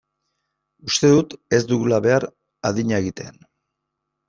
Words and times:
Uste 0.91 1.11
dut 1.11 1.35
ez 1.59 1.59
dugula 1.73 2.01
behar 2.07 2.27
adina 2.73 3.01
egiten. 3.05 3.41